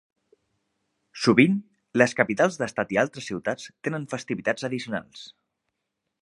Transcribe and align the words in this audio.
Sovint, 1.25 1.59
les 2.01 2.15
capitals 2.21 2.57
d'estat 2.63 2.95
i 2.97 2.99
altres 3.03 3.29
ciutats 3.33 3.69
tenen 3.89 4.09
festivitats 4.15 4.69
addicionals. 4.71 5.29